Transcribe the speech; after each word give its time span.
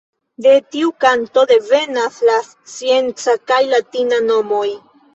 De 0.45 0.53
tiu 0.75 0.93
kanto 1.05 1.43
devenas 1.51 2.19
la 2.31 2.39
scienca 2.49 3.39
kaj 3.55 3.63
latina 3.77 4.25
nomoj. 4.29 4.69